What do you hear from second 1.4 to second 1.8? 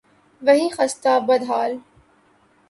حال